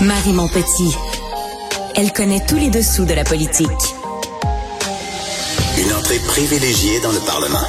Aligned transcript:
Marie 0.00 0.32
Montpetit. 0.32 0.96
Elle 1.96 2.12
connaît 2.12 2.44
tous 2.46 2.54
les 2.54 2.70
dessous 2.70 3.04
de 3.04 3.14
la 3.14 3.24
politique. 3.24 3.66
Une 5.76 5.92
entrée 5.92 6.20
privilégiée 6.20 7.00
dans 7.00 7.10
le 7.10 7.18
Parlement. 7.18 7.66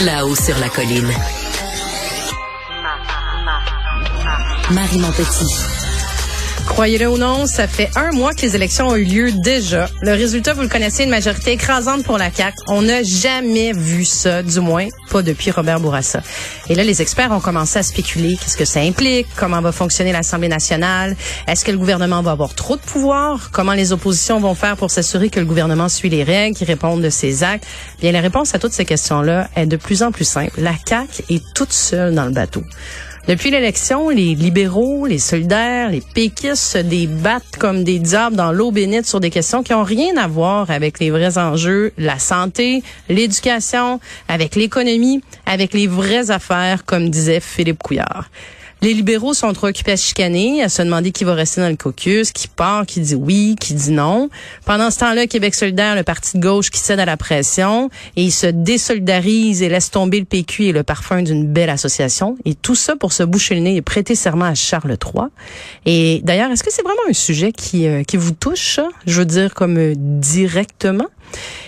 Là-haut 0.00 0.34
sur 0.34 0.58
la 0.58 0.68
colline. 0.68 1.10
Marie 4.70 4.98
Montpetit. 4.98 5.91
Croyez-le 6.72 7.06
ou 7.06 7.18
non, 7.18 7.44
ça 7.44 7.68
fait 7.68 7.90
un 7.96 8.12
mois 8.12 8.32
que 8.32 8.40
les 8.40 8.56
élections 8.56 8.88
ont 8.88 8.96
eu 8.96 9.04
lieu 9.04 9.30
déjà. 9.30 9.90
Le 10.00 10.12
résultat, 10.12 10.54
vous 10.54 10.62
le 10.62 10.68
connaissez, 10.68 11.04
une 11.04 11.10
majorité 11.10 11.52
écrasante 11.52 12.02
pour 12.02 12.16
la 12.16 12.32
CAQ. 12.32 12.56
On 12.66 12.80
n'a 12.80 13.02
jamais 13.02 13.72
vu 13.72 14.06
ça, 14.06 14.42
du 14.42 14.58
moins 14.58 14.88
pas 15.10 15.20
depuis 15.22 15.50
Robert 15.50 15.80
Bourassa. 15.80 16.22
Et 16.70 16.74
là, 16.74 16.82
les 16.82 17.02
experts 17.02 17.30
ont 17.30 17.40
commencé 17.40 17.78
à 17.78 17.82
spéculer 17.82 18.38
qu'est-ce 18.38 18.56
que 18.56 18.64
ça 18.64 18.80
implique, 18.80 19.26
comment 19.36 19.60
va 19.60 19.70
fonctionner 19.70 20.12
l'Assemblée 20.12 20.48
nationale, 20.48 21.14
est-ce 21.46 21.62
que 21.62 21.70
le 21.70 21.78
gouvernement 21.78 22.22
va 22.22 22.30
avoir 22.30 22.54
trop 22.54 22.76
de 22.76 22.80
pouvoir, 22.80 23.50
comment 23.52 23.74
les 23.74 23.92
oppositions 23.92 24.40
vont 24.40 24.54
faire 24.54 24.78
pour 24.78 24.90
s'assurer 24.90 25.28
que 25.28 25.40
le 25.40 25.46
gouvernement 25.46 25.90
suit 25.90 26.08
les 26.08 26.24
règles, 26.24 26.56
qui 26.56 26.64
répondent 26.64 27.02
de 27.02 27.10
ses 27.10 27.44
actes. 27.44 27.66
Bien, 28.00 28.12
la 28.12 28.22
réponse 28.22 28.54
à 28.54 28.58
toutes 28.58 28.72
ces 28.72 28.86
questions-là 28.86 29.50
est 29.56 29.66
de 29.66 29.76
plus 29.76 30.02
en 30.02 30.10
plus 30.10 30.24
simple. 30.24 30.58
La 30.58 30.72
CAQ 30.88 31.22
est 31.28 31.44
toute 31.54 31.72
seule 31.72 32.14
dans 32.14 32.24
le 32.24 32.32
bateau. 32.32 32.62
Depuis 33.28 33.52
l'élection, 33.52 34.08
les 34.08 34.34
libéraux, 34.34 35.06
les 35.06 35.20
solidaires, 35.20 35.90
les 35.90 36.00
péquistes 36.00 36.56
se 36.56 36.78
débattent 36.78 37.56
comme 37.56 37.84
des 37.84 38.00
diables 38.00 38.34
dans 38.34 38.50
l'eau 38.50 38.72
bénite 38.72 39.06
sur 39.06 39.20
des 39.20 39.30
questions 39.30 39.62
qui 39.62 39.72
ont 39.74 39.84
rien 39.84 40.16
à 40.16 40.26
voir 40.26 40.72
avec 40.72 40.98
les 40.98 41.12
vrais 41.12 41.38
enjeux, 41.38 41.92
la 41.98 42.18
santé, 42.18 42.82
l'éducation, 43.08 44.00
avec 44.26 44.56
l'économie, 44.56 45.22
avec 45.46 45.72
les 45.72 45.86
vraies 45.86 46.32
affaires, 46.32 46.84
comme 46.84 47.10
disait 47.10 47.38
Philippe 47.38 47.80
Couillard. 47.80 48.28
Les 48.82 48.94
libéraux 48.94 49.32
sont 49.32 49.52
trop 49.52 49.68
occupés 49.68 49.92
à 49.92 49.96
chicaner, 49.96 50.60
à 50.60 50.68
se 50.68 50.82
demander 50.82 51.12
qui 51.12 51.22
va 51.22 51.34
rester 51.34 51.60
dans 51.60 51.68
le 51.68 51.76
caucus, 51.76 52.32
qui 52.32 52.48
part, 52.48 52.84
qui 52.84 52.98
dit 52.98 53.14
oui, 53.14 53.54
qui 53.60 53.74
dit 53.74 53.92
non. 53.92 54.28
Pendant 54.64 54.90
ce 54.90 54.98
temps-là, 54.98 55.28
Québec 55.28 55.54
solidaire, 55.54 55.94
le 55.94 56.02
parti 56.02 56.36
de 56.36 56.42
gauche 56.42 56.68
qui 56.68 56.80
cède 56.80 56.98
à 56.98 57.04
la 57.04 57.16
pression 57.16 57.90
et 58.16 58.24
il 58.24 58.32
se 58.32 58.48
désolidarise 58.48 59.62
et 59.62 59.68
laisse 59.68 59.92
tomber 59.92 60.18
le 60.18 60.24
PQ 60.24 60.64
et 60.64 60.72
le 60.72 60.82
parfum 60.82 61.22
d'une 61.22 61.46
belle 61.46 61.70
association. 61.70 62.36
Et 62.44 62.56
tout 62.56 62.74
ça 62.74 62.96
pour 62.96 63.12
se 63.12 63.22
boucher 63.22 63.54
le 63.54 63.60
nez 63.60 63.76
et 63.76 63.82
prêter 63.82 64.16
serment 64.16 64.46
à 64.46 64.56
Charles 64.56 64.96
III. 65.00 65.26
Et 65.86 66.20
d'ailleurs, 66.24 66.50
est-ce 66.50 66.64
que 66.64 66.72
c'est 66.72 66.82
vraiment 66.82 67.08
un 67.08 67.12
sujet 67.12 67.52
qui, 67.52 67.86
euh, 67.86 68.02
vous 68.14 68.32
touche, 68.32 68.80
je 69.06 69.20
veux 69.20 69.26
dire 69.26 69.54
comme 69.54 69.78
euh, 69.78 69.94
directement? 69.96 71.06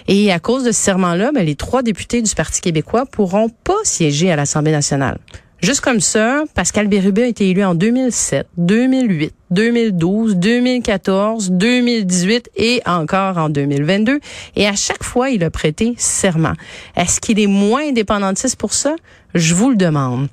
Et 0.08 0.32
à 0.32 0.40
cause 0.40 0.64
de 0.64 0.72
ce 0.72 0.82
serment-là, 0.82 1.30
ben, 1.32 1.46
les 1.46 1.54
trois 1.54 1.84
députés 1.84 2.22
du 2.22 2.34
Parti 2.34 2.60
québécois 2.60 3.06
pourront 3.06 3.50
pas 3.62 3.78
siéger 3.84 4.32
à 4.32 4.36
l'Assemblée 4.36 4.72
nationale. 4.72 5.18
Juste 5.64 5.80
comme 5.80 6.00
ça, 6.00 6.44
Pascal 6.52 6.88
Bérubé 6.88 7.22
a 7.22 7.26
été 7.26 7.48
élu 7.48 7.64
en 7.64 7.74
2007, 7.74 8.48
2008, 8.58 9.32
2012, 9.50 10.36
2014, 10.36 11.52
2018 11.52 12.50
et 12.54 12.82
encore 12.84 13.38
en 13.38 13.48
2022. 13.48 14.20
Et 14.56 14.66
à 14.66 14.76
chaque 14.76 15.02
fois, 15.02 15.30
il 15.30 15.42
a 15.42 15.48
prêté 15.48 15.94
serment. 15.96 16.52
Est-ce 16.96 17.18
qu'il 17.18 17.40
est 17.40 17.46
moins 17.46 17.88
indépendantiste 17.88 18.56
pour 18.56 18.74
ça? 18.74 18.94
Je 19.34 19.54
vous 19.54 19.70
le 19.70 19.76
demande. 19.76 20.28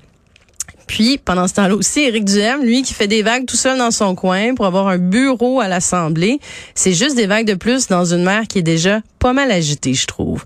Puis, 0.86 1.16
pendant 1.16 1.48
ce 1.48 1.54
temps-là 1.54 1.76
aussi, 1.76 2.00
Éric 2.00 2.26
Duhem, 2.26 2.62
lui, 2.62 2.82
qui 2.82 2.92
fait 2.92 3.08
des 3.08 3.22
vagues 3.22 3.46
tout 3.46 3.56
seul 3.56 3.78
dans 3.78 3.90
son 3.90 4.14
coin 4.14 4.54
pour 4.54 4.66
avoir 4.66 4.88
un 4.88 4.98
bureau 4.98 5.62
à 5.62 5.68
l'Assemblée, 5.68 6.40
c'est 6.74 6.92
juste 6.92 7.16
des 7.16 7.26
vagues 7.26 7.46
de 7.46 7.54
plus 7.54 7.88
dans 7.88 8.04
une 8.04 8.24
mer 8.24 8.42
qui 8.46 8.58
est 8.58 8.62
déjà 8.62 9.00
pas 9.18 9.32
mal 9.32 9.50
agitée, 9.50 9.94
je 9.94 10.06
trouve. 10.06 10.44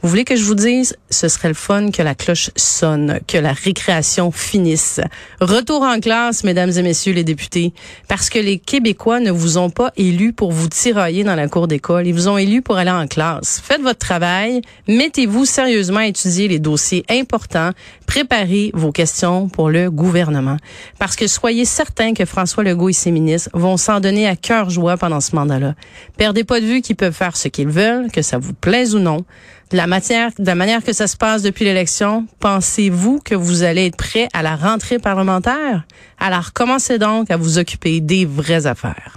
Vous 0.00 0.08
voulez 0.08 0.24
que 0.24 0.36
je 0.36 0.44
vous 0.44 0.54
dise, 0.54 0.96
ce 1.10 1.26
serait 1.26 1.48
le 1.48 1.54
fun 1.54 1.90
que 1.90 2.02
la 2.02 2.14
cloche 2.14 2.50
sonne, 2.54 3.18
que 3.26 3.36
la 3.36 3.52
récréation 3.52 4.30
finisse. 4.30 5.00
Retour 5.40 5.82
en 5.82 5.98
classe, 5.98 6.44
mesdames 6.44 6.70
et 6.70 6.82
messieurs 6.82 7.12
les 7.12 7.24
députés, 7.24 7.72
parce 8.06 8.30
que 8.30 8.38
les 8.38 8.60
Québécois 8.60 9.18
ne 9.18 9.32
vous 9.32 9.58
ont 9.58 9.70
pas 9.70 9.90
élus 9.96 10.32
pour 10.32 10.52
vous 10.52 10.68
tirailler 10.68 11.24
dans 11.24 11.34
la 11.34 11.48
cour 11.48 11.66
d'école, 11.66 12.06
ils 12.06 12.14
vous 12.14 12.28
ont 12.28 12.38
élus 12.38 12.62
pour 12.62 12.76
aller 12.76 12.92
en 12.92 13.08
classe. 13.08 13.60
Faites 13.64 13.80
votre 13.80 13.98
travail, 13.98 14.62
mettez-vous 14.86 15.44
sérieusement 15.44 15.98
à 15.98 16.06
étudier 16.06 16.46
les 16.46 16.60
dossiers 16.60 17.04
importants, 17.10 17.72
préparez 18.06 18.70
vos 18.74 18.92
questions 18.92 19.48
pour 19.48 19.68
le 19.68 19.90
gouvernement. 19.90 20.58
Parce 21.00 21.16
que 21.16 21.26
soyez 21.26 21.64
certains 21.64 22.14
que 22.14 22.24
François 22.24 22.62
Legault 22.62 22.90
et 22.90 22.92
ses 22.92 23.10
ministres 23.10 23.50
vont 23.52 23.76
s'en 23.76 23.98
donner 23.98 24.28
à 24.28 24.36
cœur 24.36 24.70
joie 24.70 24.96
pendant 24.96 25.20
ce 25.20 25.34
mandat-là. 25.34 25.74
Perdez 26.16 26.44
pas 26.44 26.60
de 26.60 26.66
vue 26.66 26.82
qu'ils 26.82 26.94
peuvent 26.94 27.12
faire 27.12 27.36
ce 27.36 27.48
qu'ils 27.48 27.66
veulent, 27.66 28.12
que 28.12 28.22
ça 28.22 28.38
vous 28.38 28.54
plaise 28.54 28.94
ou 28.94 29.00
non 29.00 29.24
la 29.72 29.86
matière, 29.86 30.30
la 30.38 30.54
manière 30.54 30.82
que 30.82 30.92
ça 30.92 31.06
se 31.06 31.16
passe 31.16 31.42
depuis 31.42 31.64
l'élection, 31.64 32.26
pensez-vous 32.40 33.20
que 33.24 33.34
vous 33.34 33.62
allez 33.62 33.86
être 33.86 33.96
prêt 33.96 34.28
à 34.32 34.42
la 34.42 34.56
rentrée 34.56 34.98
parlementaire? 34.98 35.84
Alors 36.18 36.52
commencez 36.52 36.98
donc 36.98 37.30
à 37.30 37.36
vous 37.36 37.58
occuper 37.58 38.00
des 38.00 38.24
vraies 38.24 38.66
affaires. 38.66 39.16